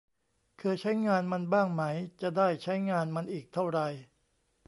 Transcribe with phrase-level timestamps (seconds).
[0.59, 1.83] เคยใช้งานมันบ้างไหม
[2.21, 3.79] จะได้ใช้งานมันอีกเท่าไร